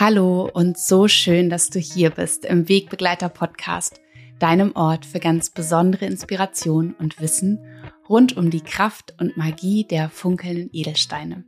[0.00, 4.00] Hallo und so schön, dass du hier bist im Wegbegleiter Podcast,
[4.38, 7.58] deinem Ort für ganz besondere Inspiration und Wissen
[8.08, 11.42] rund um die Kraft und Magie der funkelnden Edelsteine.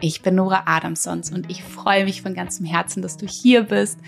[0.00, 4.00] Ich bin Nora Adamsons und ich freue mich von ganzem Herzen, dass du hier bist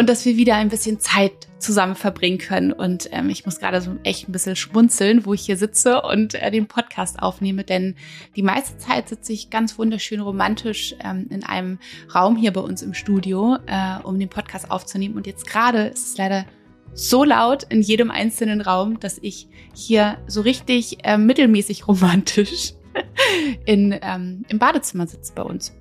[0.00, 2.72] und dass wir wieder ein bisschen Zeit zusammen verbringen können.
[2.72, 6.34] Und ähm, ich muss gerade so echt ein bisschen schmunzeln, wo ich hier sitze und
[6.36, 7.96] äh, den Podcast aufnehme, denn
[8.34, 11.78] die meiste Zeit sitze ich ganz wunderschön romantisch ähm, in einem
[12.14, 15.16] Raum hier bei uns im Studio, äh, um den Podcast aufzunehmen.
[15.16, 16.46] Und jetzt gerade ist es leider
[16.94, 22.72] so laut in jedem einzelnen Raum, dass ich hier so richtig äh, mittelmäßig romantisch
[23.66, 25.74] in, ähm, im Badezimmer sitze bei uns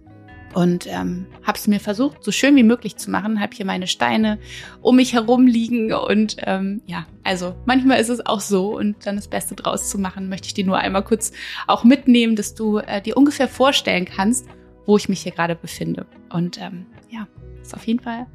[0.53, 3.39] und ähm, habe es mir versucht, so schön wie möglich zu machen.
[3.39, 4.39] Habe hier meine Steine
[4.81, 9.15] um mich herum liegen und ähm, ja, also manchmal ist es auch so und dann
[9.15, 11.31] das Beste draus zu machen, möchte ich dir nur einmal kurz
[11.67, 14.47] auch mitnehmen, dass du äh, dir ungefähr vorstellen kannst,
[14.85, 16.05] wo ich mich hier gerade befinde.
[16.31, 17.27] Und ähm, ja,
[17.61, 18.25] ist auf jeden Fall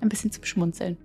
[0.00, 0.98] ein bisschen zum Schmunzeln.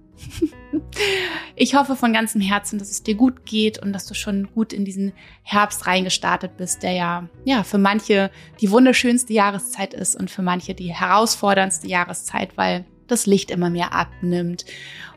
[1.56, 4.72] Ich hoffe von ganzem Herzen, dass es dir gut geht und dass du schon gut
[4.72, 10.32] in diesen Herbst reingestartet bist, der ja, ja, für manche die wunderschönste Jahreszeit ist und
[10.32, 14.66] für manche die herausforderndste Jahreszeit, weil das Licht immer mehr abnimmt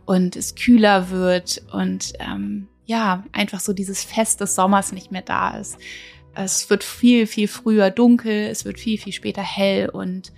[0.05, 5.22] und es kühler wird und ähm, ja, einfach so dieses Fest des Sommers nicht mehr
[5.22, 5.78] da ist.
[6.34, 10.33] Es wird viel, viel früher dunkel, es wird viel, viel später hell und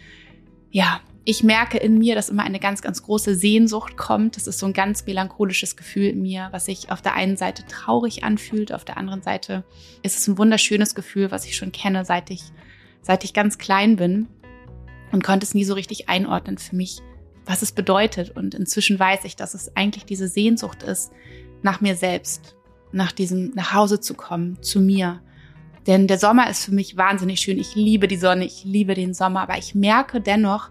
[0.70, 4.36] ja, ich merke in mir, dass immer eine ganz, ganz große Sehnsucht kommt.
[4.36, 7.64] Das ist so ein ganz melancholisches Gefühl in mir, was sich auf der einen Seite
[7.66, 9.64] traurig anfühlt, auf der anderen Seite
[10.02, 12.42] ist es ein wunderschönes Gefühl, was ich schon kenne, seit ich,
[13.00, 14.28] seit ich ganz klein bin
[15.12, 17.00] und konnte es nie so richtig einordnen für mich,
[17.46, 18.36] was es bedeutet.
[18.36, 21.10] Und inzwischen weiß ich, dass es eigentlich diese Sehnsucht ist
[21.62, 22.54] nach mir selbst,
[22.92, 25.20] nach diesem nach Hause zu kommen, zu mir.
[25.86, 27.58] Denn der Sommer ist für mich wahnsinnig schön.
[27.58, 30.70] Ich liebe die Sonne, ich liebe den Sommer, aber ich merke dennoch,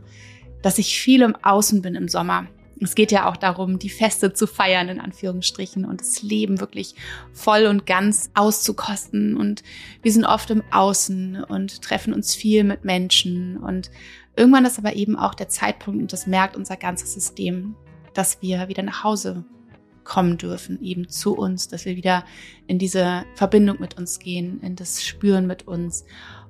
[0.63, 2.47] dass ich viel im Außen bin im Sommer.
[2.81, 6.96] Es geht ja auch darum, die Feste zu feiern, in Anführungsstrichen, und das Leben wirklich
[7.31, 9.38] voll und ganz auszukosten.
[9.38, 9.63] Und
[10.01, 13.57] wir sind oft im Außen und treffen uns viel mit Menschen.
[13.57, 13.91] Und
[14.35, 17.75] irgendwann ist aber eben auch der Zeitpunkt, und das merkt unser ganzes System,
[18.13, 19.45] dass wir wieder nach Hause
[20.03, 22.25] kommen dürfen, eben zu uns, dass wir wieder
[22.68, 26.06] in diese Verbindung mit uns gehen, in das Spüren mit uns.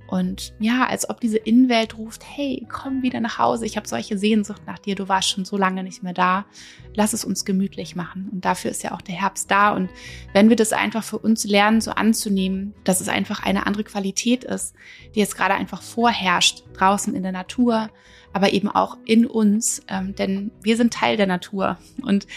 [0.07, 4.17] Und ja, als ob diese Innenwelt ruft, hey, komm wieder nach Hause, ich habe solche
[4.17, 6.45] Sehnsucht nach dir, du warst schon so lange nicht mehr da,
[6.93, 8.29] lass es uns gemütlich machen.
[8.31, 9.71] Und dafür ist ja auch der Herbst da.
[9.71, 9.89] Und
[10.33, 14.43] wenn wir das einfach für uns lernen, so anzunehmen, dass es einfach eine andere Qualität
[14.43, 14.75] ist,
[15.15, 17.89] die jetzt gerade einfach vorherrscht, draußen in der Natur,
[18.33, 21.77] aber eben auch in uns, ähm, denn wir sind Teil der Natur.
[22.01, 22.27] Und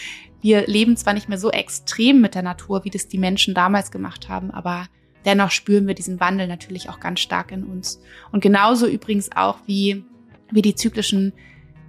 [0.41, 3.91] wir leben zwar nicht mehr so extrem mit der Natur, wie das die Menschen damals
[3.91, 4.87] gemacht haben, aber
[5.27, 8.01] dennoch spüren wir diesen Wandel natürlich auch ganz stark in uns.
[8.31, 10.03] Und genauso übrigens auch wie,
[10.49, 11.33] wie die zyklischen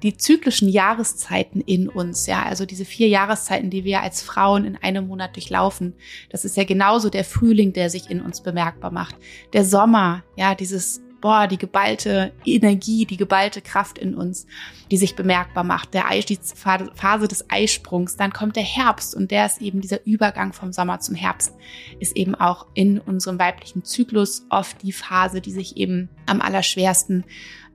[0.03, 4.77] die zyklischen Jahreszeiten in uns, ja, also diese vier Jahreszeiten, die wir als Frauen in
[4.77, 5.95] einem Monat durchlaufen.
[6.31, 9.17] Das ist ja genauso der Frühling, der sich in uns bemerkbar macht.
[9.55, 14.47] Der Sommer, ja, dieses boah, die geballte Energie, die geballte Kraft in uns,
[14.91, 15.95] die sich bemerkbar macht.
[15.95, 18.17] Der Eis, die Phase des Eisprungs.
[18.17, 21.55] Dann kommt der Herbst und der ist eben dieser Übergang vom Sommer zum Herbst,
[21.99, 27.25] ist eben auch in unserem weiblichen Zyklus oft die Phase, die sich eben am allerschwersten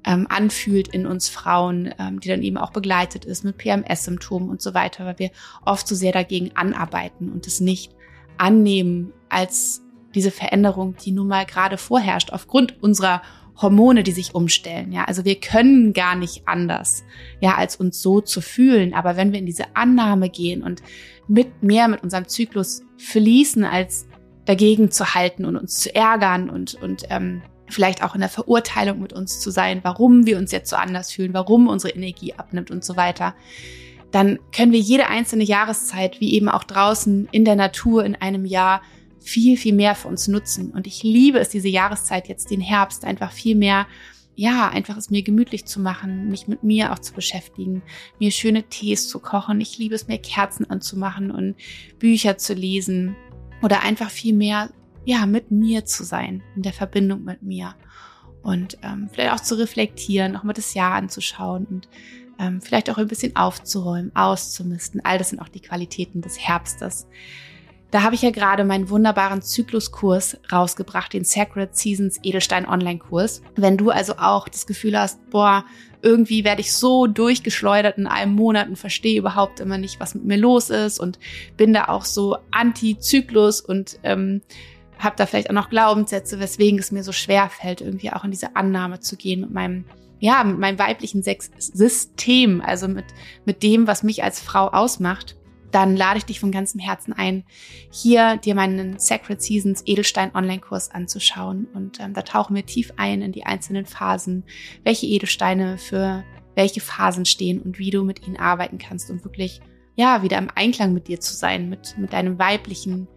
[0.05, 4.61] ähm, anfühlt in uns Frauen, ähm, die dann eben auch begleitet ist mit PMS-Symptomen und
[4.61, 5.31] so weiter, weil wir
[5.65, 7.93] oft so sehr dagegen anarbeiten und es nicht
[8.37, 9.81] annehmen als
[10.15, 13.21] diese Veränderung, die nun mal gerade vorherrscht, aufgrund unserer
[13.61, 14.91] Hormone, die sich umstellen.
[14.91, 17.03] Ja, also wir können gar nicht anders,
[17.39, 18.93] ja, als uns so zu fühlen.
[18.93, 20.81] Aber wenn wir in diese Annahme gehen und
[21.27, 24.07] mit mehr mit unserem Zyklus fließen, als
[24.45, 28.99] dagegen zu halten und uns zu ärgern und, und ähm, vielleicht auch in der Verurteilung
[28.99, 32.71] mit uns zu sein, warum wir uns jetzt so anders fühlen, warum unsere Energie abnimmt
[32.71, 33.35] und so weiter,
[34.11, 38.45] dann können wir jede einzelne Jahreszeit, wie eben auch draußen in der Natur in einem
[38.45, 38.81] Jahr,
[39.23, 40.71] viel, viel mehr für uns nutzen.
[40.71, 43.87] Und ich liebe es, diese Jahreszeit jetzt, den Herbst, einfach viel mehr,
[44.35, 47.83] ja, einfach es mir gemütlich zu machen, mich mit mir auch zu beschäftigen,
[48.19, 49.61] mir schöne Tees zu kochen.
[49.61, 51.55] Ich liebe es, mir Kerzen anzumachen und
[51.99, 53.15] Bücher zu lesen
[53.61, 54.71] oder einfach viel mehr,
[55.05, 57.75] ja, mit mir zu sein, in der Verbindung mit mir.
[58.41, 61.87] Und ähm, vielleicht auch zu reflektieren, auch mal das Jahr anzuschauen und
[62.39, 65.01] ähm, vielleicht auch ein bisschen aufzuräumen, auszumisten.
[65.05, 67.07] All das sind auch die Qualitäten des Herbstes.
[67.93, 73.43] Da habe ich ja gerade meinen wunderbaren Zykluskurs rausgebracht, den Sacred Seasons Edelstein Online Kurs.
[73.55, 75.63] Wenn du also auch das Gefühl hast, boah,
[76.01, 80.25] irgendwie werde ich so durchgeschleudert in einem Monat und verstehe überhaupt immer nicht, was mit
[80.25, 81.19] mir los ist und
[81.55, 84.41] bin da auch so anti-Zyklus und ähm,
[84.97, 88.31] habe da vielleicht auch noch Glaubenssätze, weswegen es mir so schwer fällt, irgendwie auch in
[88.31, 89.85] diese Annahme zu gehen mit meinem
[90.17, 93.05] ja, mit meinem weiblichen Sex System, also mit,
[93.45, 95.35] mit dem, was mich als Frau ausmacht,
[95.73, 97.43] dann lade ich dich von ganzem Herzen ein,
[97.91, 101.67] hier dir meinen Sacred Seasons Edelstein Online-Kurs anzuschauen.
[101.73, 104.43] Und ähm, da tauchen wir tief ein in die einzelnen Phasen,
[104.83, 106.23] welche Edelsteine für
[106.55, 109.61] welche Phasen stehen und wie du mit ihnen arbeiten kannst, um wirklich,
[109.95, 113.07] ja, wieder im Einklang mit dir zu sein, mit, mit deinem weiblichen,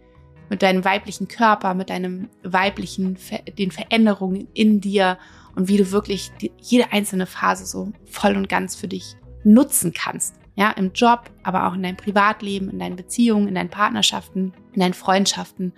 [0.49, 3.17] mit deinem weiblichen Körper, mit deinem weiblichen,
[3.57, 5.19] den Veränderungen in dir
[5.55, 9.93] und wie du wirklich die, jede einzelne Phase so voll und ganz für dich nutzen
[9.93, 10.36] kannst.
[10.57, 14.79] Ja, im Job, aber auch in deinem Privatleben, in deinen Beziehungen, in deinen Partnerschaften, in
[14.79, 15.71] deinen Freundschaften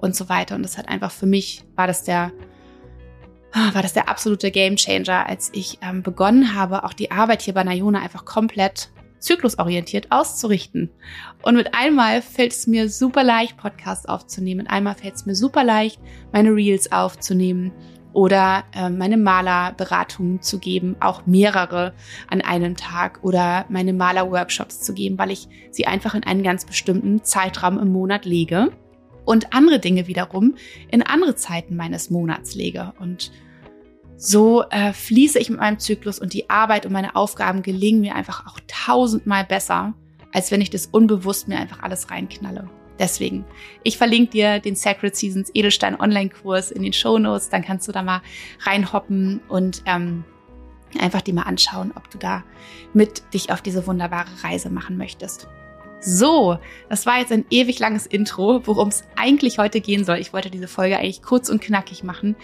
[0.00, 0.56] und so weiter.
[0.56, 2.32] Und das hat einfach für mich, war das der,
[3.52, 7.62] war das der absolute Gamechanger, als ich ähm, begonnen habe, auch die Arbeit hier bei
[7.62, 10.90] Nayona einfach komplett zyklusorientiert auszurichten.
[11.42, 14.62] Und mit einmal fällt es mir super leicht, Podcasts aufzunehmen.
[14.62, 16.00] Mit einmal fällt es mir super leicht,
[16.32, 17.70] meine Reels aufzunehmen
[18.12, 21.94] oder äh, meine Malerberatungen zu geben, auch mehrere
[22.28, 26.64] an einem Tag oder meine Malerworkshops zu geben, weil ich sie einfach in einen ganz
[26.64, 28.72] bestimmten Zeitraum im Monat lege
[29.24, 30.56] und andere Dinge wiederum
[30.90, 32.92] in andere Zeiten meines Monats lege.
[32.98, 33.32] Und
[34.16, 38.14] so äh, fließe ich mit meinem Zyklus und die Arbeit und meine Aufgaben gelingen mir
[38.14, 39.94] einfach auch tausendmal besser,
[40.32, 42.68] als wenn ich das unbewusst mir einfach alles reinknalle.
[42.98, 43.44] Deswegen,
[43.82, 47.48] ich verlinke dir den Sacred Seasons Edelstein Online-Kurs in den Show Notes.
[47.48, 48.22] Dann kannst du da mal
[48.60, 50.24] reinhoppen und ähm,
[51.00, 52.44] einfach die mal anschauen, ob du da
[52.92, 55.48] mit dich auf diese wunderbare Reise machen möchtest.
[56.04, 56.58] So,
[56.88, 60.16] das war jetzt ein ewig langes Intro, worum es eigentlich heute gehen soll.
[60.16, 62.34] Ich wollte diese Folge eigentlich kurz und knackig machen,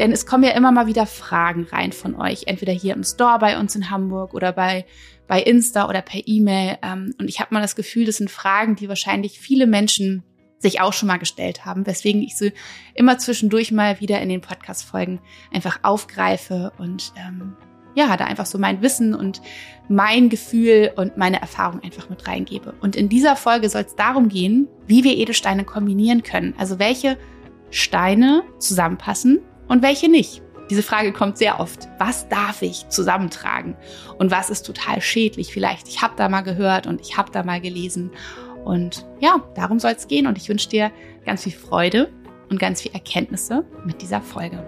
[0.00, 3.38] denn es kommen ja immer mal wieder Fragen rein von euch, entweder hier im Store
[3.38, 4.84] bei uns in Hamburg oder bei
[5.26, 6.78] bei Insta oder per E-Mail.
[6.82, 10.22] Ähm, und ich habe mal das Gefühl, das sind Fragen, die wahrscheinlich viele Menschen
[10.58, 12.46] sich auch schon mal gestellt haben, weswegen ich so
[12.94, 15.20] immer zwischendurch mal wieder in den Podcast-Folgen
[15.52, 17.56] einfach aufgreife und ähm,
[17.94, 19.40] ja, da einfach so mein Wissen und
[19.88, 22.74] mein Gefühl und meine Erfahrung einfach mit reingebe.
[22.80, 26.54] Und in dieser Folge soll es darum gehen, wie wir Edelsteine kombinieren können.
[26.58, 27.18] Also welche
[27.70, 30.43] Steine zusammenpassen und welche nicht.
[30.70, 31.88] Diese Frage kommt sehr oft.
[31.98, 33.76] Was darf ich zusammentragen?
[34.18, 35.52] Und was ist total schädlich?
[35.52, 38.10] Vielleicht, ich habe da mal gehört und ich habe da mal gelesen.
[38.64, 40.26] Und ja, darum soll es gehen.
[40.26, 40.90] Und ich wünsche dir
[41.26, 42.10] ganz viel Freude
[42.48, 44.66] und ganz viel Erkenntnisse mit dieser Folge.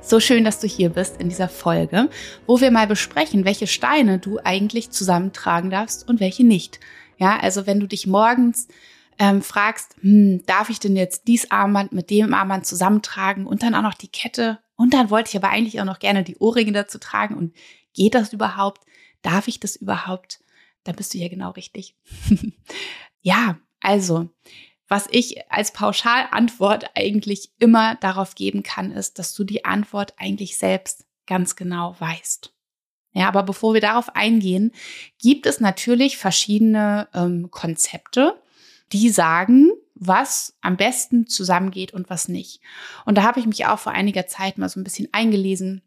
[0.00, 2.08] So schön, dass du hier bist in dieser Folge,
[2.46, 6.78] wo wir mal besprechen, welche Steine du eigentlich zusammentragen darfst und welche nicht.
[7.22, 8.66] Ja, also wenn du dich morgens
[9.16, 13.76] ähm, fragst, hm, darf ich denn jetzt dies Armband mit dem Armband zusammentragen und dann
[13.76, 16.72] auch noch die Kette und dann wollte ich aber eigentlich auch noch gerne die Ohrringe
[16.72, 17.54] dazu tragen und
[17.94, 18.82] geht das überhaupt?
[19.22, 20.40] Darf ich das überhaupt?
[20.82, 21.94] Dann bist du ja genau richtig.
[23.20, 24.28] ja, also
[24.88, 30.56] was ich als Pauschalantwort eigentlich immer darauf geben kann, ist, dass du die Antwort eigentlich
[30.58, 32.51] selbst ganz genau weißt.
[33.12, 34.72] Ja, aber bevor wir darauf eingehen,
[35.20, 38.40] gibt es natürlich verschiedene ähm, Konzepte,
[38.92, 42.60] die sagen, was am besten zusammengeht und was nicht.
[43.04, 45.82] Und da habe ich mich auch vor einiger Zeit mal so ein bisschen eingelesen.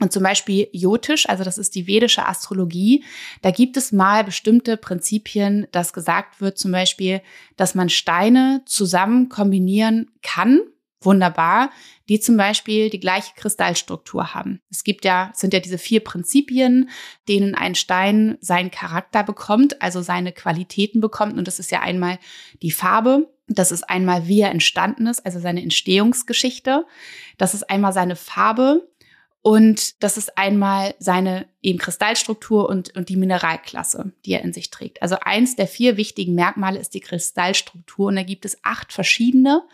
[0.00, 3.04] Und zum Beispiel Jotisch, also das ist die vedische Astrologie,
[3.42, 7.20] da gibt es mal bestimmte Prinzipien, dass gesagt wird, zum Beispiel,
[7.56, 10.60] dass man Steine zusammen kombinieren kann
[11.04, 11.70] wunderbar,
[12.08, 14.60] die zum Beispiel die gleiche Kristallstruktur haben.
[14.70, 16.90] Es gibt ja, sind ja diese vier Prinzipien,
[17.28, 21.38] denen ein Stein seinen Charakter bekommt, also seine Qualitäten bekommt.
[21.38, 22.18] Und das ist ja einmal
[22.62, 26.86] die Farbe, das ist einmal, wie er entstanden ist, also seine Entstehungsgeschichte.
[27.38, 28.88] Das ist einmal seine Farbe,
[29.42, 34.70] und das ist einmal seine eben Kristallstruktur und, und die Mineralklasse, die er in sich
[34.70, 35.02] trägt.
[35.02, 39.64] Also eins der vier wichtigen Merkmale ist die Kristallstruktur und da gibt es acht verschiedene.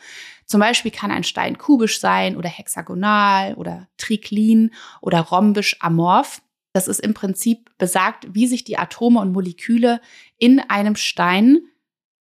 [0.48, 6.40] Zum Beispiel kann ein Stein kubisch sein oder hexagonal oder triklin oder rhombisch amorph.
[6.72, 10.00] Das ist im Prinzip besagt, wie sich die Atome und Moleküle
[10.38, 11.60] in einem Stein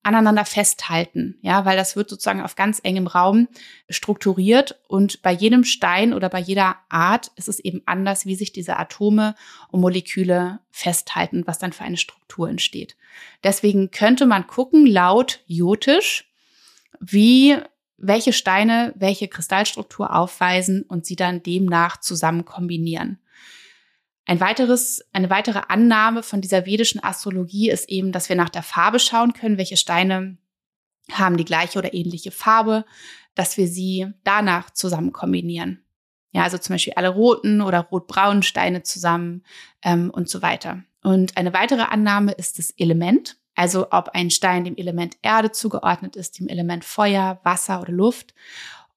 [0.03, 3.49] aneinander festhalten, ja, weil das wird sozusagen auf ganz engem Raum
[3.89, 8.53] strukturiert und bei jedem Stein oder bei jeder Art ist es eben anders, wie sich
[8.53, 9.35] diese Atome
[9.69, 12.95] und Moleküle festhalten, was dann für eine Struktur entsteht.
[13.43, 16.31] Deswegen könnte man gucken, laut Jotisch,
[17.01, 17.57] wie
[17.97, 23.19] welche Steine welche Kristallstruktur aufweisen und sie dann demnach zusammen kombinieren.
[24.25, 28.63] Ein weiteres, eine weitere Annahme von dieser vedischen Astrologie ist eben, dass wir nach der
[28.63, 30.37] Farbe schauen können, welche Steine
[31.11, 32.85] haben die gleiche oder ähnliche Farbe,
[33.35, 35.83] dass wir sie danach zusammen kombinieren.
[36.31, 39.43] Ja, also zum Beispiel alle roten oder rot-braunen Steine zusammen
[39.81, 40.83] ähm, und so weiter.
[41.03, 43.37] Und eine weitere Annahme ist das Element.
[43.57, 48.35] Also ob ein Stein dem Element Erde zugeordnet ist, dem Element Feuer, Wasser oder Luft.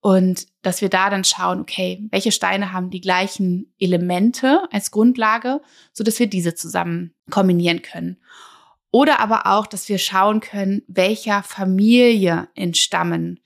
[0.00, 5.62] Und dass wir da dann schauen, okay, welche Steine haben die gleichen Elemente als Grundlage,
[5.94, 8.18] so dass wir diese zusammen kombinieren können.
[8.90, 13.40] Oder aber auch, dass wir schauen können, welcher Familie entstammen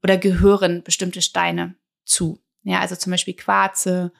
[0.00, 2.38] oder gehören bestimmte Steine zu.
[2.62, 4.12] Ja, also zum Beispiel Quarze,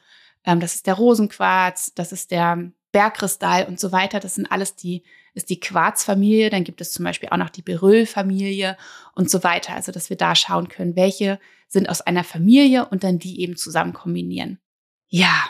[0.43, 4.19] ähm, das ist der Rosenquarz, das ist der Bergkristall und so weiter.
[4.19, 6.49] Das sind alles die, ist die Quarzfamilie.
[6.49, 8.77] Dann gibt es zum Beispiel auch noch die Beryl-Familie
[9.15, 9.73] und so weiter.
[9.73, 13.55] Also, dass wir da schauen können, welche sind aus einer Familie und dann die eben
[13.55, 14.59] zusammen kombinieren.
[15.07, 15.49] Ja.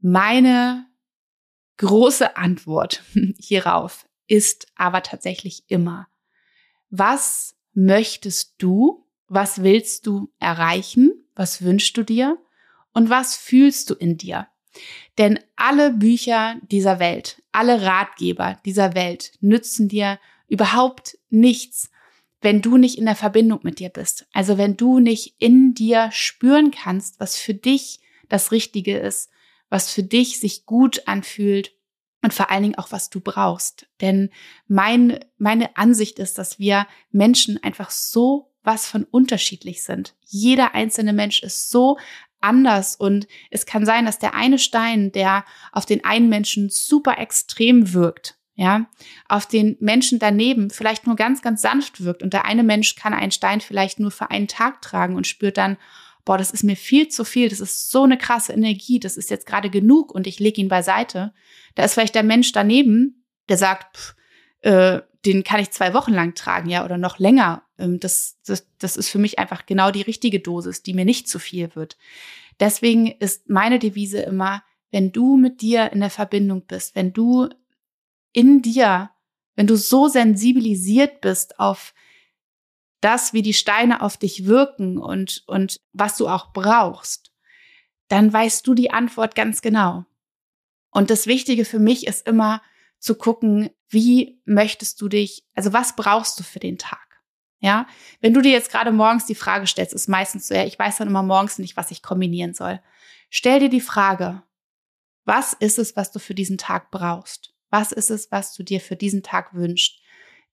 [0.00, 0.86] Meine
[1.78, 3.02] große Antwort
[3.38, 6.08] hierauf ist aber tatsächlich immer,
[6.90, 9.06] was möchtest du?
[9.28, 11.12] Was willst du erreichen?
[11.34, 12.38] Was wünschst du dir?
[12.92, 14.48] Und was fühlst du in dir?
[15.18, 20.18] Denn alle Bücher dieser Welt, alle Ratgeber dieser Welt nützen dir
[20.48, 21.90] überhaupt nichts,
[22.42, 24.26] wenn du nicht in der Verbindung mit dir bist.
[24.32, 29.30] Also wenn du nicht in dir spüren kannst, was für dich das Richtige ist,
[29.70, 31.72] was für dich sich gut anfühlt
[32.22, 33.86] und vor allen Dingen auch, was du brauchst.
[34.00, 34.30] Denn
[34.68, 40.16] mein, meine Ansicht ist, dass wir Menschen einfach so was von unterschiedlich sind.
[40.24, 41.98] Jeder einzelne Mensch ist so
[42.40, 47.18] anders und es kann sein, dass der eine Stein, der auf den einen Menschen super
[47.18, 48.86] extrem wirkt, ja,
[49.28, 53.14] auf den Menschen daneben vielleicht nur ganz, ganz sanft wirkt und der eine Mensch kann
[53.14, 55.76] einen Stein vielleicht nur für einen Tag tragen und spürt dann,
[56.24, 59.30] boah, das ist mir viel zu viel, das ist so eine krasse Energie, das ist
[59.30, 61.32] jetzt gerade genug und ich lege ihn beiseite.
[61.74, 64.16] Da ist vielleicht der Mensch daneben, der sagt, pff,
[64.60, 67.64] äh, den kann ich zwei Wochen lang tragen, ja, oder noch länger.
[67.78, 71.28] Ähm, das, das, das ist für mich einfach genau die richtige Dosis, die mir nicht
[71.28, 71.96] zu viel wird.
[72.60, 77.48] Deswegen ist meine Devise immer, wenn du mit dir in der Verbindung bist, wenn du
[78.32, 79.10] in dir,
[79.56, 81.92] wenn du so sensibilisiert bist auf
[83.00, 87.32] das, wie die Steine auf dich wirken und, und was du auch brauchst,
[88.08, 90.04] dann weißt du die Antwort ganz genau.
[90.90, 92.62] Und das Wichtige für mich ist immer
[93.06, 97.00] zu gucken, wie möchtest du dich, also was brauchst du für den Tag?
[97.58, 97.86] Ja,
[98.20, 100.98] wenn du dir jetzt gerade morgens die Frage stellst, ist meistens so, ja, ich weiß
[100.98, 102.80] dann immer morgens nicht, was ich kombinieren soll.
[103.30, 104.42] Stell dir die Frage,
[105.24, 107.54] was ist es, was du für diesen Tag brauchst?
[107.70, 110.00] Was ist es, was du dir für diesen Tag wünschst?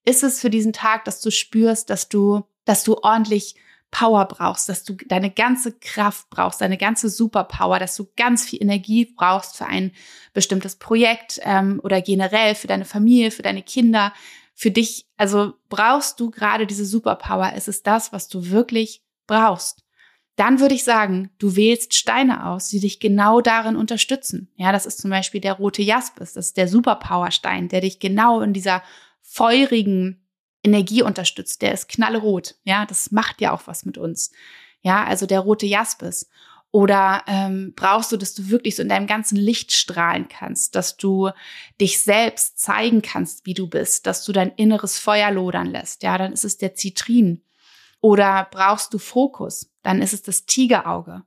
[0.04, 3.56] ist es für diesen Tag, dass du spürst, dass du, dass du ordentlich
[3.94, 8.60] Power brauchst, dass du deine ganze Kraft brauchst, deine ganze Superpower, dass du ganz viel
[8.60, 9.92] Energie brauchst für ein
[10.32, 14.12] bestimmtes Projekt ähm, oder generell für deine Familie, für deine Kinder,
[14.52, 15.06] für dich.
[15.16, 17.52] Also brauchst du gerade diese Superpower?
[17.52, 19.84] Ist es das, was du wirklich brauchst?
[20.34, 24.50] Dann würde ich sagen, du wählst Steine aus, die dich genau darin unterstützen.
[24.56, 28.40] Ja, das ist zum Beispiel der rote Jaspis, das ist der Superpower-Stein, der dich genau
[28.40, 28.82] in dieser
[29.22, 30.23] feurigen
[30.64, 31.62] Energie unterstützt.
[31.62, 32.56] Der ist knallrot.
[32.64, 34.32] Ja, das macht ja auch was mit uns.
[34.80, 36.28] Ja, also der rote Jaspis.
[36.70, 40.96] Oder ähm, brauchst du, dass du wirklich so in deinem ganzen Licht strahlen kannst, dass
[40.96, 41.30] du
[41.80, 46.02] dich selbst zeigen kannst, wie du bist, dass du dein inneres Feuer lodern lässt.
[46.02, 47.44] Ja, dann ist es der Zitrin.
[48.00, 51.22] Oder brauchst du Fokus, dann ist es das Tigerauge.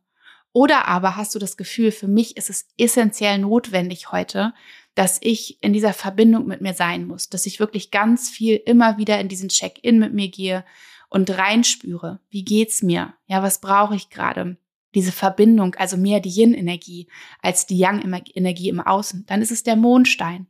[0.51, 4.53] Oder aber hast du das Gefühl, für mich ist es essentiell notwendig heute,
[4.97, 8.97] dass ich in dieser Verbindung mit mir sein muss, dass ich wirklich ganz viel immer
[8.97, 10.65] wieder in diesen Check-in mit mir gehe
[11.07, 13.13] und reinspüre, wie geht's mir?
[13.27, 14.57] Ja, was brauche ich gerade?
[14.95, 17.07] Diese Verbindung, also mehr die Yin-Energie
[17.43, 19.23] als die Yang-Energie im Außen.
[19.27, 20.47] Dann ist es der Mondstein.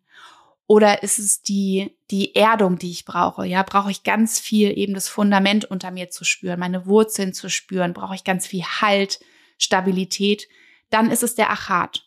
[0.66, 3.46] Oder ist es die, die Erdung, die ich brauche?
[3.46, 7.50] Ja, brauche ich ganz viel eben das Fundament unter mir zu spüren, meine Wurzeln zu
[7.50, 9.20] spüren, brauche ich ganz viel Halt,
[9.58, 10.48] Stabilität.
[10.90, 12.06] Dann ist es der Achat.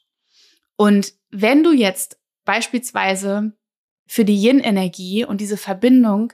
[0.76, 2.19] Und wenn du jetzt
[2.50, 3.52] beispielsweise
[4.08, 6.32] für die Yin-Energie und diese Verbindung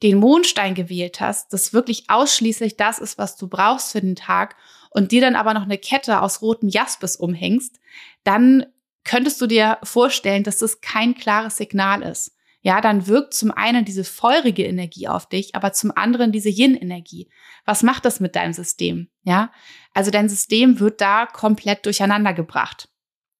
[0.00, 4.54] den Mondstein gewählt hast, das wirklich ausschließlich das ist, was du brauchst für den Tag
[4.90, 7.80] und dir dann aber noch eine Kette aus rotem Jaspis umhängst,
[8.22, 8.66] dann
[9.02, 12.36] könntest du dir vorstellen, dass das kein klares Signal ist.
[12.60, 17.28] Ja, dann wirkt zum einen diese feurige Energie auf dich, aber zum anderen diese Yin-Energie.
[17.64, 19.08] Was macht das mit deinem System?
[19.24, 19.50] Ja,
[19.94, 22.88] also dein System wird da komplett durcheinander gebracht.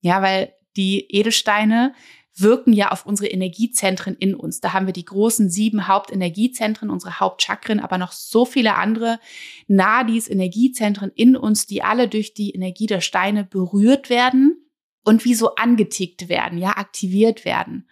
[0.01, 1.95] Ja, weil die Edelsteine
[2.39, 4.61] wirken ja auf unsere Energiezentren in uns.
[4.61, 9.19] Da haben wir die großen sieben Hauptenergiezentren, unsere Hauptchakren, aber noch so viele andere
[9.67, 14.67] Nadis, Energiezentren in uns, die alle durch die Energie der Steine berührt werden
[15.03, 17.89] und wie so angetickt werden, ja, aktiviert werden.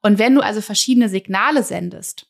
[0.00, 2.26] Und wenn du also verschiedene Signale sendest,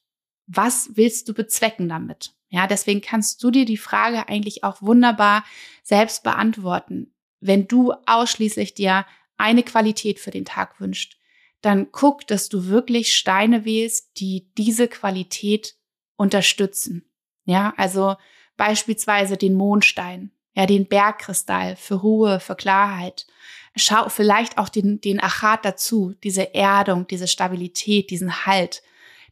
[0.46, 2.34] was willst du bezwecken damit?
[2.48, 5.44] Ja, deswegen kannst du dir die Frage eigentlich auch wunderbar
[5.82, 7.14] selbst beantworten.
[7.40, 9.06] Wenn du ausschließlich dir
[9.38, 11.16] eine Qualität für den Tag wünscht,
[11.62, 15.76] dann guck, dass du wirklich Steine wählst, die diese Qualität
[16.16, 17.10] unterstützen.
[17.44, 18.16] Ja, also
[18.56, 23.26] beispielsweise den Mondstein, ja, den Bergkristall für Ruhe, für Klarheit.
[23.74, 28.82] Schau vielleicht auch den, den Achat dazu, diese Erdung, diese Stabilität, diesen Halt.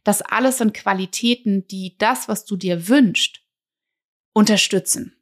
[0.03, 3.41] Das alles sind Qualitäten, die das, was du dir wünschst,
[4.33, 5.15] unterstützen.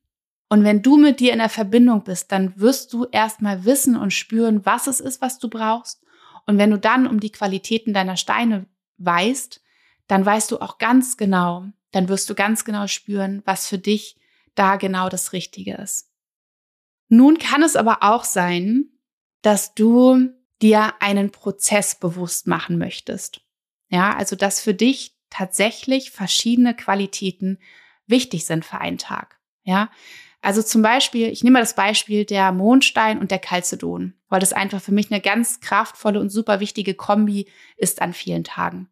[0.47, 4.11] Und wenn du mit dir in der Verbindung bist, dann wirst du erstmal wissen und
[4.11, 6.01] spüren, was es ist, was du brauchst.
[6.49, 8.65] Und wenn du dann um die Qualitäten deiner Steine
[8.97, 9.61] weißt,
[10.07, 14.17] dann weißt du auch ganz genau, dann wirst du ganz genau spüren, was für dich
[14.55, 16.09] da genau das Richtige ist.
[17.07, 18.85] Nun kann es aber auch sein,
[19.43, 23.41] dass du dir einen Prozess bewusst machen möchtest.
[23.89, 27.59] Ja, also dass für dich tatsächlich verschiedene Qualitäten
[28.07, 29.39] wichtig sind für einen Tag.
[29.65, 29.91] Ja,
[30.41, 34.53] also zum Beispiel, ich nehme mal das Beispiel der Mondstein und der Calcedon, weil das
[34.53, 38.89] einfach für mich eine ganz kraftvolle und super wichtige Kombi ist an vielen Tagen.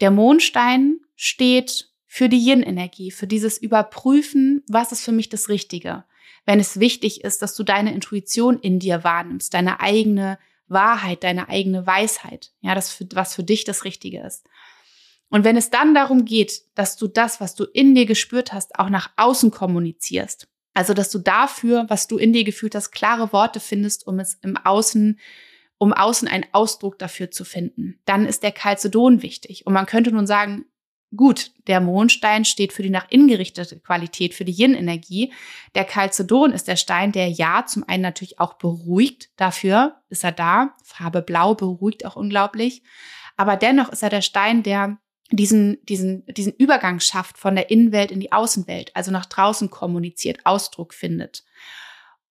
[0.00, 6.04] Der Mondstein steht für die Yin-Energie, für dieses Überprüfen, was ist für mich das Richtige.
[6.46, 10.38] Wenn es wichtig ist, dass du deine Intuition in dir wahrnimmst, deine eigene
[10.68, 14.46] Wahrheit, deine eigene Weisheit, ja, das was für dich das Richtige ist.
[15.28, 18.78] Und wenn es dann darum geht, dass du das, was du in dir gespürt hast,
[18.78, 23.32] auch nach außen kommunizierst, also dass du dafür, was du in dir gefühlt hast, klare
[23.32, 25.18] Worte findest, um es im Außen
[25.78, 28.00] um außen einen Ausdruck dafür zu finden.
[28.06, 29.66] Dann ist der Calcedon wichtig.
[29.66, 30.64] Und man könnte nun sagen,
[31.14, 35.32] Gut, der Mondstein steht für die nach innen gerichtete Qualität, für die Yin-Energie.
[35.76, 39.30] Der Calcedon ist der Stein, der ja zum einen natürlich auch beruhigt.
[39.36, 40.74] Dafür ist er da.
[40.82, 42.82] Farbe Blau beruhigt auch unglaublich.
[43.36, 44.98] Aber dennoch ist er der Stein, der
[45.30, 50.40] diesen, diesen, diesen Übergang schafft von der Innenwelt in die Außenwelt, also nach draußen kommuniziert,
[50.44, 51.44] Ausdruck findet.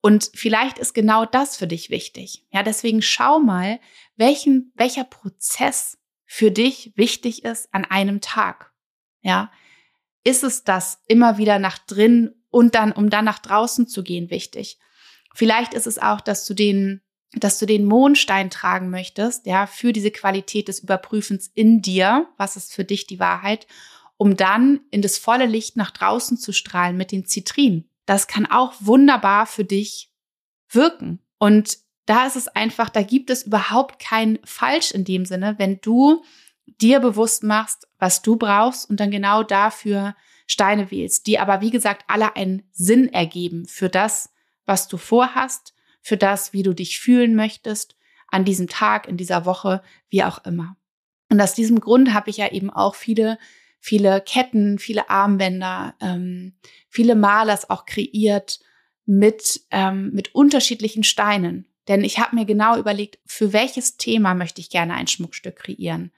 [0.02, 2.46] Und vielleicht ist genau das für dich wichtig.
[2.52, 3.80] Ja, deswegen schau mal,
[4.16, 8.72] welchen, welcher Prozess für dich wichtig ist an einem Tag.
[9.22, 9.52] Ja,
[10.24, 14.30] ist es das immer wieder nach drin und dann, um dann nach draußen zu gehen,
[14.30, 14.80] wichtig?
[15.34, 17.02] Vielleicht ist es auch, dass du den,
[17.36, 22.28] dass du den Mondstein tragen möchtest, ja, für diese Qualität des Überprüfens in dir.
[22.38, 23.68] Was ist für dich die Wahrheit?
[24.18, 27.90] Um dann in das volle Licht nach draußen zu strahlen mit den Zitrinen.
[28.06, 30.12] Das kann auch wunderbar für dich
[30.70, 31.20] wirken.
[31.38, 35.82] Und da ist es einfach, da gibt es überhaupt kein Falsch in dem Sinne, wenn
[35.82, 36.24] du
[36.80, 40.16] dir bewusst machst, was du brauchst und dann genau dafür
[40.48, 44.34] Steine wählst, die aber wie gesagt alle einen Sinn ergeben für das,
[44.66, 45.75] was du vorhast,
[46.06, 47.96] für das, wie du dich fühlen möchtest
[48.28, 50.78] an diesem Tag, in dieser Woche, wie auch immer.
[51.32, 53.40] Und aus diesem Grund habe ich ja eben auch viele,
[53.80, 58.60] viele Ketten, viele Armbänder, ähm, viele Malers auch kreiert
[59.08, 61.68] mit, ähm, mit unterschiedlichen Steinen.
[61.88, 66.12] Denn ich habe mir genau überlegt, für welches Thema möchte ich gerne ein Schmuckstück kreieren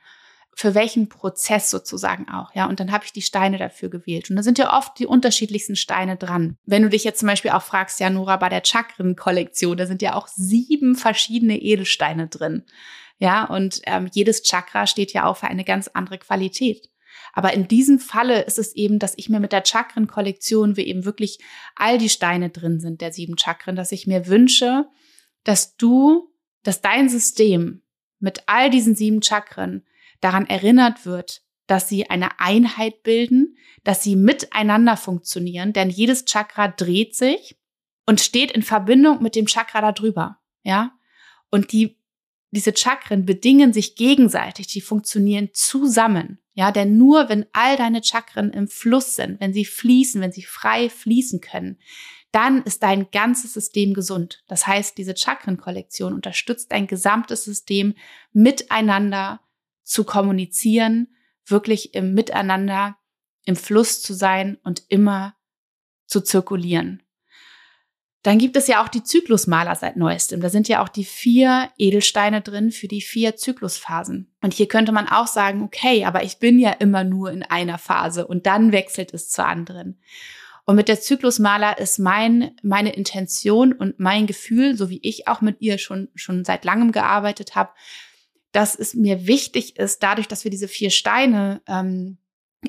[0.60, 2.66] für welchen Prozess sozusagen auch, ja.
[2.66, 4.32] Und dann habe ich die Steine dafür gewählt.
[4.32, 6.58] Und da sind ja oft die unterschiedlichsten Steine dran.
[6.66, 10.02] Wenn du dich jetzt zum Beispiel auch fragst, ja, Nora, bei der Chakren-Kollektion, da sind
[10.02, 12.64] ja auch sieben verschiedene Edelsteine drin.
[13.20, 16.90] Ja, und ähm, jedes Chakra steht ja auch für eine ganz andere Qualität.
[17.34, 21.06] Aber in diesem Falle ist es eben, dass ich mir mit der Chakren-Kollektion, wie eben
[21.06, 21.38] wirklich
[21.76, 24.88] all die Steine drin sind, der sieben Chakren, dass ich mir wünsche,
[25.44, 27.84] dass du, dass dein System
[28.20, 29.84] mit all diesen sieben Chakren
[30.22, 36.70] daran erinnert wird, dass sie eine Einheit bilden, dass sie miteinander funktionieren, denn jedes Chakra
[36.70, 37.58] dreht sich
[38.06, 40.94] und steht in Verbindung mit dem Chakra darüber, ja?
[41.50, 41.98] Und die,
[42.52, 46.72] diese Chakren bedingen sich gegenseitig, die funktionieren zusammen, ja?
[46.72, 50.90] Denn nur wenn all deine Chakren im Fluss sind, wenn sie fließen, wenn sie frei
[50.90, 51.78] fließen können,
[52.32, 54.44] dann ist dein ganzes System gesund.
[54.48, 57.96] Das heißt, diese Chakrenkollektion unterstützt dein gesamtes System
[58.32, 59.42] miteinander
[59.88, 61.08] zu kommunizieren,
[61.46, 62.98] wirklich im Miteinander,
[63.46, 65.36] im Fluss zu sein und immer
[66.06, 67.04] zu zirkulieren.
[68.24, 70.42] Dann gibt es ja auch die Zyklusmaler seit neuestem.
[70.42, 74.36] Da sind ja auch die vier Edelsteine drin für die vier Zyklusphasen.
[74.42, 77.78] Und hier könnte man auch sagen, okay, aber ich bin ja immer nur in einer
[77.78, 80.02] Phase und dann wechselt es zur anderen.
[80.66, 85.40] Und mit der Zyklusmaler ist mein, meine Intention und mein Gefühl, so wie ich auch
[85.40, 87.72] mit ihr schon, schon seit langem gearbeitet habe,
[88.52, 92.18] dass es mir wichtig ist, dadurch, dass wir diese vier Steine ähm,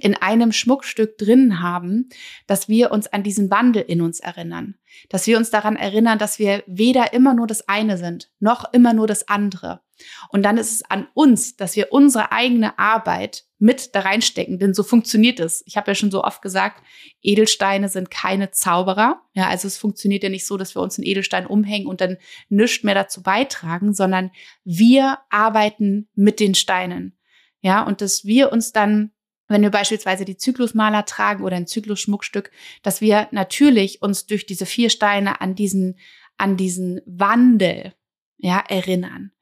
[0.00, 2.08] in einem Schmuckstück drin haben,
[2.46, 4.76] dass wir uns an diesen Wandel in uns erinnern,
[5.08, 8.92] dass wir uns daran erinnern, dass wir weder immer nur das eine sind, noch immer
[8.92, 9.80] nur das andere.
[10.28, 14.74] Und dann ist es an uns, dass wir unsere eigene Arbeit mit da reinstecken, denn
[14.74, 15.64] so funktioniert es.
[15.66, 16.82] Ich habe ja schon so oft gesagt,
[17.20, 19.22] Edelsteine sind keine Zauberer.
[19.32, 22.18] Ja, also es funktioniert ja nicht so, dass wir uns einen Edelstein umhängen und dann
[22.48, 24.30] nichts mehr dazu beitragen, sondern
[24.64, 27.18] wir arbeiten mit den Steinen.
[27.60, 29.10] Ja, und dass wir uns dann
[29.48, 32.50] wenn wir beispielsweise die Zyklusmaler tragen oder ein Zyklusschmuckstück,
[32.82, 35.98] dass wir natürlich uns durch diese vier Steine an diesen,
[36.36, 37.94] an diesen Wandel,
[38.36, 39.32] ja, erinnern.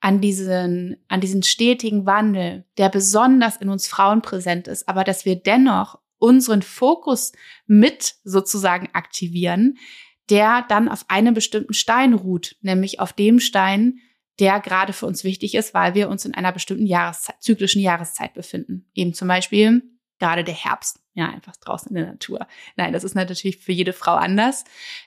[0.00, 5.24] An diesen, an diesen stetigen Wandel, der besonders in uns Frauen präsent ist, aber dass
[5.24, 7.32] wir dennoch unseren Fokus
[7.66, 9.78] mit sozusagen aktivieren,
[10.30, 14.00] der dann auf einem bestimmten Stein ruht, nämlich auf dem Stein,
[14.40, 18.34] der gerade für uns wichtig ist, weil wir uns in einer bestimmten Jahreszeit, zyklischen Jahreszeit
[18.34, 18.88] befinden.
[18.94, 19.82] Eben zum Beispiel
[20.18, 22.46] gerade der Herbst, ja, einfach draußen in der Natur.
[22.76, 24.64] Nein, das ist natürlich für jede Frau anders.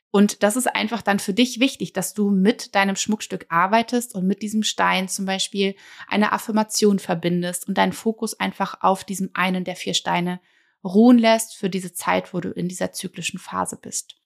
[0.10, 4.28] Und das ist einfach dann für dich wichtig, dass du mit deinem Schmuckstück arbeitest und
[4.28, 5.76] mit diesem Stein zum Beispiel
[6.08, 10.41] eine Affirmation verbindest und deinen Fokus einfach auf diesem einen der vier Steine
[10.84, 14.21] ruhen lässt für diese Zeit, wo du in dieser zyklischen Phase bist.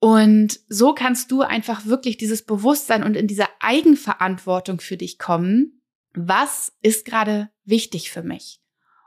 [0.00, 5.82] Und so kannst du einfach wirklich dieses Bewusstsein und in diese Eigenverantwortung für dich kommen.
[6.14, 8.60] Was ist gerade wichtig für mich?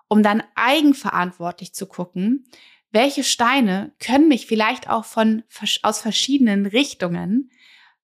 [0.10, 2.46] Um dann eigenverantwortlich zu gucken,
[2.92, 5.44] welche Steine können mich vielleicht auch von,
[5.84, 7.52] aus verschiedenen Richtungen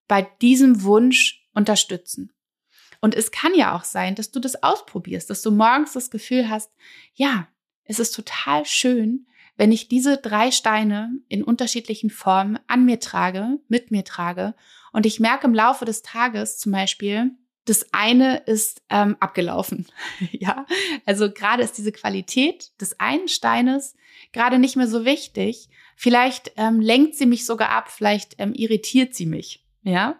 [0.08, 2.32] bei diesem Wunsch unterstützen.
[3.02, 6.50] Und es kann ja auch sein, dass du das ausprobierst, dass du morgens das Gefühl
[6.50, 6.72] hast,
[7.14, 7.48] ja,
[7.84, 13.60] es ist total schön, wenn ich diese drei Steine in unterschiedlichen Formen an mir trage,
[13.68, 14.54] mit mir trage
[14.94, 17.32] und ich merke im Laufe des Tages zum Beispiel,
[17.66, 19.88] das eine ist ähm, abgelaufen.
[20.32, 20.66] ja,
[21.06, 23.96] also gerade ist diese Qualität des einen Steines
[24.32, 25.70] gerade nicht mehr so wichtig.
[25.96, 29.66] Vielleicht ähm, lenkt sie mich sogar ab, vielleicht ähm, irritiert sie mich.
[29.84, 30.20] Ja,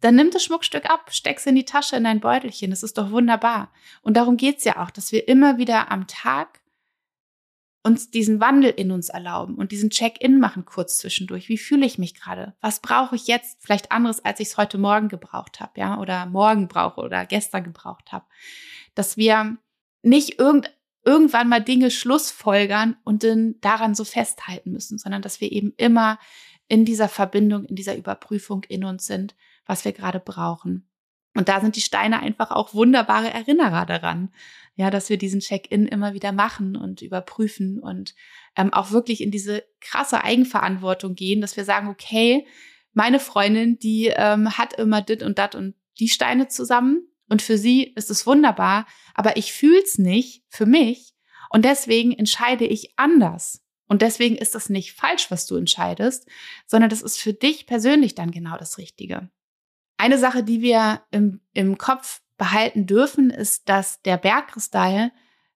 [0.00, 2.70] dann nimm das Schmuckstück ab, steck's in die Tasche, in dein Beutelchen.
[2.70, 3.72] Das ist doch wunderbar.
[4.02, 6.60] Und darum geht's ja auch, dass wir immer wieder am Tag
[7.82, 11.48] uns diesen Wandel in uns erlauben und diesen Check-in machen kurz zwischendurch.
[11.48, 12.54] Wie fühle ich mich gerade?
[12.60, 13.58] Was brauche ich jetzt?
[13.60, 17.64] Vielleicht anderes, als ich es heute Morgen gebraucht habe, ja, oder morgen brauche oder gestern
[17.64, 18.26] gebraucht habe.
[18.94, 19.56] Dass wir
[20.02, 25.52] nicht irgend, irgendwann mal Dinge schlussfolgern und dann daran so festhalten müssen, sondern dass wir
[25.52, 26.18] eben immer
[26.66, 29.34] in dieser Verbindung, in dieser Überprüfung in uns sind,
[29.66, 30.87] was wir gerade brauchen.
[31.38, 34.32] Und da sind die Steine einfach auch wunderbare Erinnerer daran.
[34.74, 38.16] Ja, dass wir diesen Check-in immer wieder machen und überprüfen und
[38.56, 42.44] ähm, auch wirklich in diese krasse Eigenverantwortung gehen, dass wir sagen, okay,
[42.92, 47.56] meine Freundin, die ähm, hat immer dit und dat und die Steine zusammen und für
[47.56, 51.14] sie ist es wunderbar, aber ich fühl's nicht für mich
[51.50, 53.64] und deswegen entscheide ich anders.
[53.86, 56.26] Und deswegen ist das nicht falsch, was du entscheidest,
[56.66, 59.30] sondern das ist für dich persönlich dann genau das Richtige.
[59.98, 65.10] Eine Sache, die wir im, im Kopf behalten dürfen, ist, dass der Bergkristall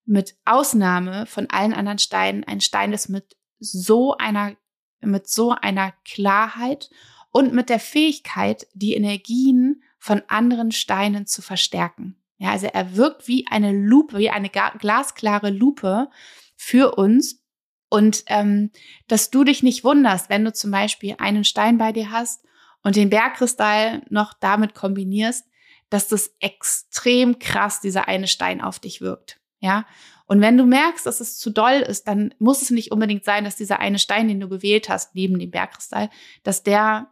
[0.05, 4.57] mit Ausnahme von allen anderen Steinen ein Stein ist mit so einer,
[5.01, 6.91] mit so einer Klarheit
[7.31, 12.17] und mit der Fähigkeit, die Energien von anderen Steinen zu verstärken.
[12.39, 16.11] Ja, also er wirkt wie eine Lupe, wie eine glasklare Lupe
[16.57, 17.41] für uns.
[17.89, 18.73] Und ähm,
[19.07, 22.43] dass du dich nicht wunderst, wenn du zum Beispiel einen Stein bei dir hast
[22.83, 25.47] und den Bergkristall noch damit kombinierst,
[25.91, 29.41] dass das extrem krass dieser eine Stein auf dich wirkt.
[29.61, 29.87] Ja.
[30.27, 33.45] Und wenn du merkst, dass es zu doll ist, dann muss es nicht unbedingt sein,
[33.45, 36.11] dass dieser eine Stein, den du gewählt hast, neben dem Bergkristall,
[36.43, 37.11] dass der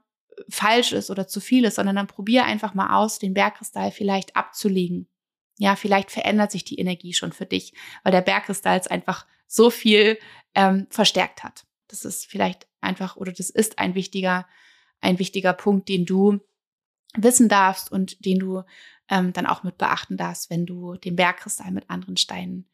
[0.48, 4.36] falsch ist oder zu viel ist, sondern dann probier einfach mal aus, den Bergkristall vielleicht
[4.36, 5.08] abzulegen.
[5.58, 9.68] Ja, vielleicht verändert sich die Energie schon für dich, weil der Bergkristall es einfach so
[9.68, 10.18] viel
[10.54, 11.66] ähm, verstärkt hat.
[11.88, 14.46] Das ist vielleicht einfach oder das ist ein wichtiger
[15.00, 16.40] ein wichtiger Punkt, den du
[17.14, 18.62] wissen darfst und den du
[19.08, 22.66] ähm, dann auch mit beachten darfst, wenn du den Bergkristall mit anderen Steinen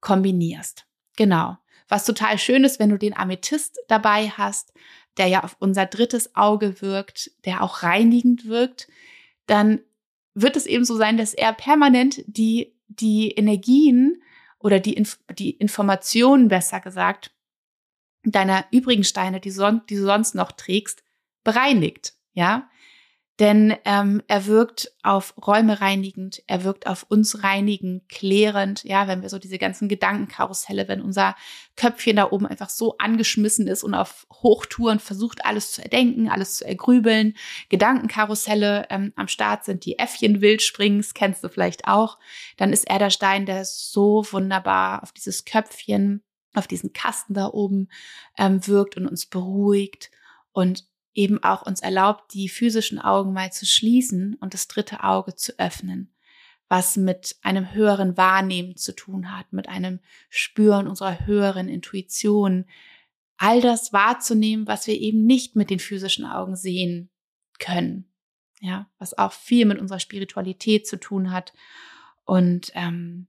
[0.00, 0.86] kombinierst.
[1.16, 1.56] Genau.
[1.88, 4.72] Was total schön ist, wenn du den Amethyst dabei hast,
[5.16, 8.88] der ja auf unser drittes Auge wirkt, der auch reinigend wirkt,
[9.46, 9.80] dann
[10.34, 14.22] wird es eben so sein, dass er permanent die, die Energien
[14.58, 17.34] oder die, Inf die Informationen, besser gesagt,
[18.22, 21.02] deiner übrigen Steine, die, son die du sonst noch trägst,
[21.44, 22.68] bereinigt, ja.
[23.38, 29.22] denn ähm, er wirkt auf Räume reinigend, er wirkt auf uns reinigend, klärend, ja, wenn
[29.22, 31.34] wir so diese ganzen Gedankenkarusselle, wenn unser
[31.76, 36.56] Köpfchen da oben einfach so angeschmissen ist und auf Hochtouren versucht, alles zu erdenken, alles
[36.56, 37.34] zu ergrübeln,
[37.70, 42.18] Gedankenkarusselle ähm, am Start sind, die Äffchen wild springen, kennst du vielleicht auch,
[42.58, 46.22] dann ist er der Stein, der so wunderbar auf dieses Köpfchen,
[46.54, 47.88] auf diesen Kasten da oben
[48.36, 50.10] ähm, wirkt und uns beruhigt.
[50.52, 50.84] Und
[51.20, 55.58] eben auch uns erlaubt, die physischen Augen mal zu schließen und das dritte Auge zu
[55.58, 56.10] öffnen,
[56.68, 62.64] was mit einem höheren Wahrnehmen zu tun hat, mit einem Spüren unserer höheren Intuition,
[63.36, 67.10] all das wahrzunehmen, was wir eben nicht mit den physischen Augen sehen
[67.58, 68.06] können.
[68.62, 71.54] Ja, was auch viel mit unserer Spiritualität zu tun hat.
[72.24, 73.26] Und ähm,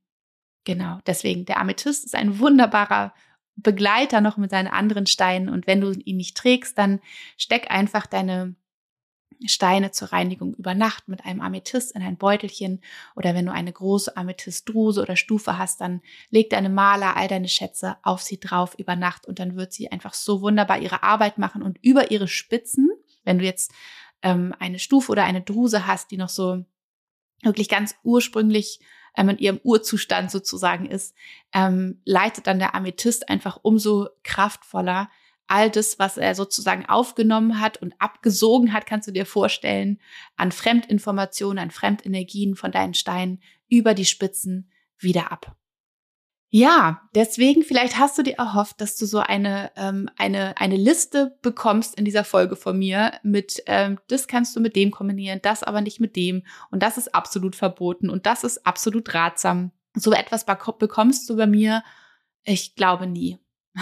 [0.65, 3.13] genau, deswegen, der Amethyst ist ein wunderbarer
[3.55, 5.49] Begleiter noch mit seinen anderen Steinen.
[5.49, 6.99] Und wenn du ihn nicht trägst, dann
[7.37, 8.55] steck einfach deine
[9.45, 12.81] Steine zur Reinigung über Nacht mit einem Amethyst in ein Beutelchen.
[13.15, 17.47] Oder wenn du eine große Amethystdruse oder Stufe hast, dann leg deine Maler all deine
[17.47, 19.25] Schätze auf sie drauf über Nacht.
[19.27, 21.63] Und dann wird sie einfach so wunderbar ihre Arbeit machen.
[21.63, 22.89] Und über ihre Spitzen,
[23.23, 23.71] wenn du jetzt
[24.21, 26.63] ähm, eine Stufe oder eine Druse hast, die noch so
[27.41, 28.79] wirklich ganz ursprünglich
[29.15, 31.15] ähm, in ihrem Urzustand sozusagen ist,
[31.53, 35.09] ähm, leitet dann der Amethyst einfach umso kraftvoller
[35.51, 39.99] all das, was er sozusagen aufgenommen hat und abgesogen hat, kannst du dir vorstellen,
[40.37, 45.57] an Fremdinformationen, an Fremdenergien von deinen Steinen über die Spitzen wieder ab.
[46.53, 51.37] Ja, deswegen vielleicht hast du dir erhofft, dass du so eine ähm, eine eine Liste
[51.41, 55.63] bekommst in dieser Folge von mir mit ähm, das kannst du mit dem kombinieren, das
[55.63, 59.71] aber nicht mit dem und das ist absolut verboten und das ist absolut ratsam.
[59.93, 61.85] So etwas bekommst du bei mir,
[62.43, 63.39] ich glaube nie.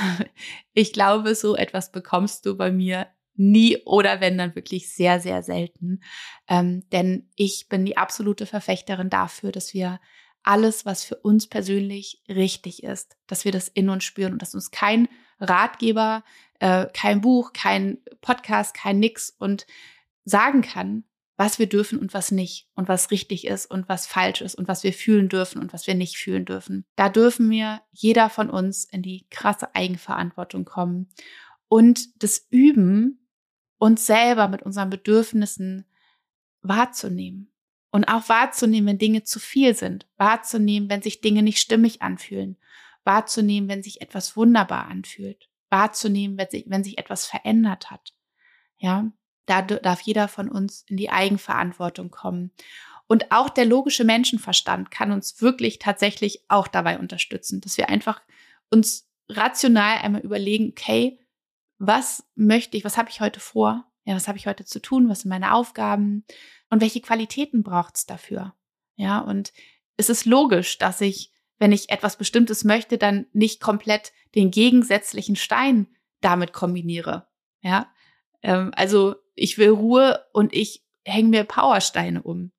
[0.73, 5.41] ich glaube, so etwas bekommst du bei mir nie oder wenn dann wirklich sehr sehr
[5.41, 6.03] selten,
[6.47, 9.99] ähm, denn ich bin die absolute Verfechterin dafür, dass wir
[10.43, 14.56] alles, was für uns persönlich richtig ist, dass wir das in uns spüren und dass
[14.56, 15.08] uns kein
[15.39, 16.23] Ratgeber,
[16.60, 19.65] äh, kein Buch, kein Podcast, kein Nix und
[20.25, 21.04] sagen kann,
[21.38, 24.67] was wir dürfen und was nicht und was richtig ist und was falsch ist und
[24.67, 26.86] was wir fühlen dürfen und was wir nicht fühlen dürfen.
[26.97, 31.10] Da dürfen wir jeder von uns in die krasse Eigenverantwortung kommen
[31.69, 33.25] und das üben,
[33.78, 35.86] uns selber mit unseren Bedürfnissen
[36.62, 37.49] wahrzunehmen
[37.91, 40.08] und auch wahrzunehmen, wenn Dinge zu viel sind.
[40.17, 42.58] Wahrzunehmen, wenn sich Dinge nicht stimmig anfühlen.
[43.04, 45.49] Wahrzunehmen, wenn sich etwas wunderbar anfühlt.
[45.69, 48.13] Wahrzunehmen, wenn sich, wenn sich etwas verändert hat.
[48.78, 49.12] Ja,
[49.45, 52.52] da darf jeder von uns in die Eigenverantwortung kommen.
[53.08, 58.21] Und auch der logische Menschenverstand kann uns wirklich tatsächlich auch dabei unterstützen, dass wir einfach
[58.69, 61.19] uns rational einmal überlegen, okay,
[61.80, 63.88] was möchte ich, was habe ich heute vor?
[64.10, 65.08] Ja, was habe ich heute zu tun?
[65.08, 66.26] Was sind meine Aufgaben?
[66.69, 68.56] und welche Qualitäten braucht es dafür?
[68.95, 69.54] Ja, und
[69.98, 75.36] es ist logisch, dass ich, wenn ich etwas Bestimmtes möchte, dann nicht komplett den gegensätzlichen
[75.36, 75.88] Stein
[76.22, 77.28] damit kombiniere.
[77.62, 77.91] Ja,
[78.41, 82.52] ähm, also ich will Ruhe und ich hänge mir Powersteine um.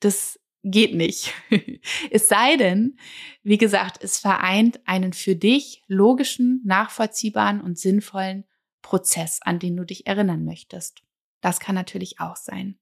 [0.00, 1.32] Das geht nicht.
[2.10, 2.98] es sei denn,
[3.42, 8.44] wie gesagt, es vereint einen für dich logischen, nachvollziehbaren und sinnvollen
[8.84, 11.02] Prozess, an den du dich erinnern möchtest.
[11.40, 12.78] Das kann natürlich auch sein.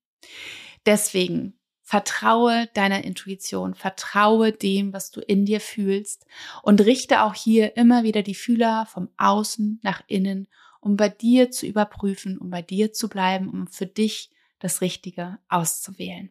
[0.85, 6.27] Deswegen vertraue deiner Intuition, vertraue dem, was du in dir fühlst
[6.63, 10.49] und richte auch hier immer wieder die Fühler vom Außen nach innen,
[10.81, 15.39] um bei dir zu überprüfen, um bei dir zu bleiben, um für dich das Richtige
[15.49, 16.31] auszuwählen.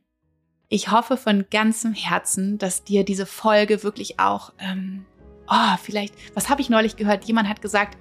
[0.68, 5.06] Ich hoffe von ganzem Herzen, dass dir diese Folge wirklich auch, ähm,
[5.50, 7.26] oh, vielleicht, was habe ich neulich gehört?
[7.26, 7.98] Jemand hat gesagt,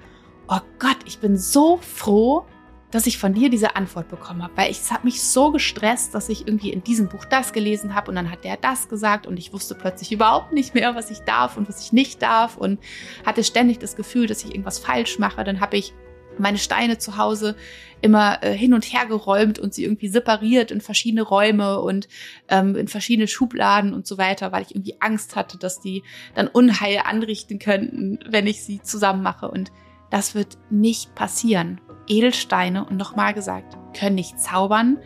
[0.51, 2.45] oh Gott, ich bin so froh,
[2.91, 6.29] dass ich von dir diese Antwort bekommen habe, weil es hat mich so gestresst, dass
[6.29, 9.39] ich irgendwie in diesem Buch das gelesen habe und dann hat der das gesagt und
[9.39, 12.81] ich wusste plötzlich überhaupt nicht mehr, was ich darf und was ich nicht darf und
[13.25, 15.45] hatte ständig das Gefühl, dass ich irgendwas falsch mache.
[15.45, 15.95] Dann habe ich
[16.37, 17.55] meine Steine zu Hause
[18.01, 22.09] immer äh, hin und her geräumt und sie irgendwie separiert in verschiedene Räume und
[22.49, 26.03] ähm, in verschiedene Schubladen und so weiter, weil ich irgendwie Angst hatte, dass die
[26.35, 29.49] dann Unheil anrichten könnten, wenn ich sie zusammen mache.
[29.49, 29.71] Und
[30.11, 31.81] das wird nicht passieren.
[32.07, 34.99] Edelsteine, und nochmal gesagt, können nicht zaubern,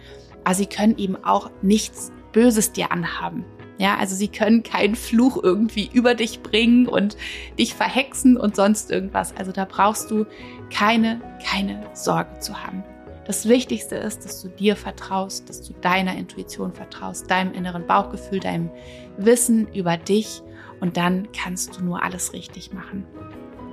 [0.45, 3.45] aber sie können eben auch nichts Böses dir anhaben.
[3.79, 7.17] Ja, also sie können keinen Fluch irgendwie über dich bringen und
[7.59, 9.37] dich verhexen und sonst irgendwas.
[9.37, 10.27] Also da brauchst du
[10.73, 12.85] keine, keine Sorge zu haben.
[13.27, 18.39] Das Wichtigste ist, dass du dir vertraust, dass du deiner Intuition vertraust, deinem inneren Bauchgefühl,
[18.39, 18.71] deinem
[19.17, 20.43] Wissen über dich
[20.81, 23.07] und dann kannst du nur alles richtig machen.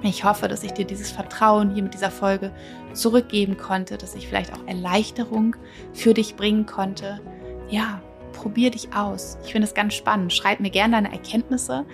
[0.04, 2.52] Ich hoffe, dass ich dir dieses Vertrauen hier mit dieser Folge
[2.94, 5.56] zurückgeben konnte, dass ich vielleicht auch Erleichterung
[5.94, 7.22] für dich bringen konnte.
[7.70, 9.38] Ja, probier dich aus.
[9.46, 10.34] Ich finde es ganz spannend.
[10.34, 11.86] Schreib mir gerne deine Erkenntnisse,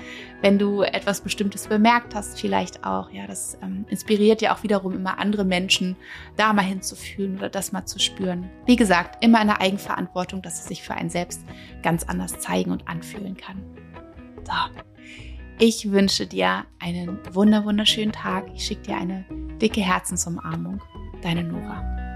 [0.41, 3.11] wenn du etwas Bestimmtes bemerkt hast, vielleicht auch.
[3.11, 5.97] Ja, das ähm, inspiriert ja auch wiederum immer andere Menschen,
[6.37, 8.49] da mal hinzufühlen oder das mal zu spüren.
[8.65, 11.41] Wie gesagt, immer in der Eigenverantwortung, dass es sich für einen selbst
[11.83, 13.61] ganz anders zeigen und anfühlen kann.
[14.45, 14.86] So.
[15.59, 18.45] Ich wünsche dir einen wunder wunderschönen Tag.
[18.53, 19.25] Ich schicke dir eine
[19.59, 20.79] dicke Herzensumarmung.
[21.23, 22.06] Deine Nora.